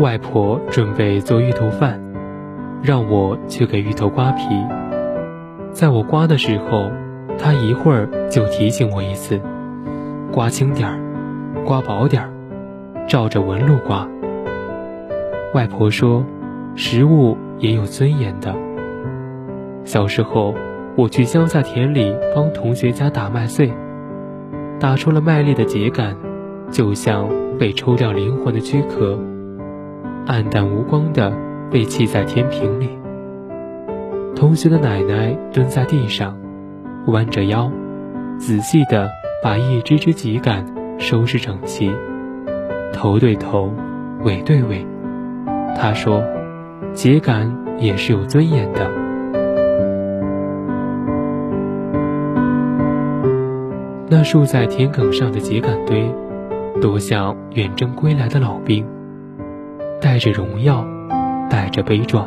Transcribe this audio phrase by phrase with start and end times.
[0.00, 2.00] 外婆准备做芋头饭，
[2.82, 4.44] 让我去给芋头刮皮。
[5.72, 6.90] 在我刮的时候，
[7.38, 9.38] 她一会儿就提醒我一次：
[10.32, 10.98] 刮轻点儿，
[11.66, 12.30] 刮薄点儿，
[13.06, 14.08] 照着纹路刮。
[15.52, 16.24] 外婆说
[16.74, 18.54] ：“食物也有尊严的。”
[19.84, 20.54] 小时候，
[20.96, 23.70] 我去乡下田里帮同学家打麦穗，
[24.78, 26.16] 打出了麦粒的秸秆，
[26.70, 27.28] 就像
[27.58, 29.18] 被抽掉灵魂的躯壳，
[30.30, 31.36] 暗淡无光的
[31.72, 32.88] 被弃在天平里。
[34.36, 36.38] 同学的奶奶蹲在地上，
[37.08, 37.68] 弯着腰，
[38.38, 39.10] 仔细地
[39.42, 40.64] 把一只只秸秆
[41.00, 41.90] 收拾整齐，
[42.92, 43.72] 头对头，
[44.22, 44.86] 尾对尾。
[45.76, 46.22] 她说
[46.94, 48.88] ：“秸秆也是有尊严的。”
[54.08, 56.08] 那竖在田埂上的秸秆堆，
[56.80, 58.86] 多像远征归来的老兵，
[60.00, 60.82] 带着荣耀，
[61.50, 62.26] 带着悲壮。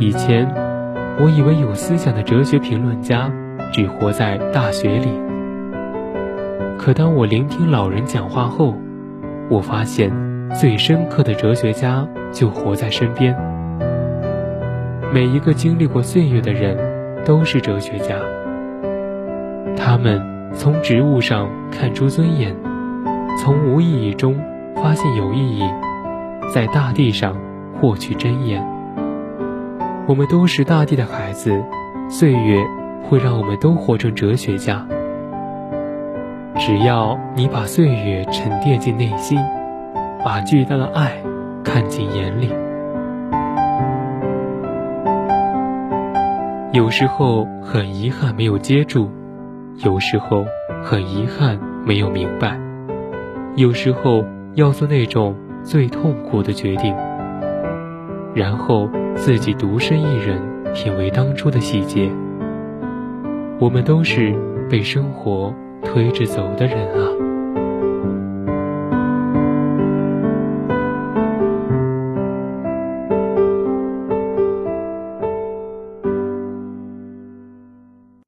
[0.00, 0.52] 以前，
[1.20, 3.30] 我以为有思想的哲学评论家
[3.72, 5.08] 只活在大学里，
[6.76, 8.74] 可当我聆听老人讲话后，
[9.48, 10.10] 我发现
[10.60, 13.36] 最深刻的哲学家就活在身边。
[15.14, 16.76] 每一个经历过岁月的人，
[17.24, 18.16] 都是哲学家。
[19.76, 20.20] 他们
[20.52, 22.56] 从植物上看出尊严，
[23.38, 24.36] 从无意义中
[24.74, 25.62] 发现有意义，
[26.52, 27.34] 在大地上
[27.80, 28.62] 获取真言。
[30.06, 31.64] 我们都是大地的孩子，
[32.10, 32.62] 岁月
[33.08, 34.86] 会让我们都活成哲学家。
[36.58, 39.38] 只要你把岁月沉淀进内心，
[40.22, 41.12] 把巨大的爱
[41.64, 42.50] 看进眼里。
[46.72, 49.10] 有时候很遗憾没有接住。
[49.78, 50.44] 有时候
[50.84, 52.60] 很遗憾没有明白，
[53.56, 54.22] 有时候
[54.52, 55.34] 要做那种
[55.64, 56.94] 最痛苦的决定，
[58.34, 60.40] 然后自己独身一人
[60.74, 62.10] 品味当初的细节。
[63.58, 64.34] 我们都是
[64.68, 67.31] 被生活推着走的人啊。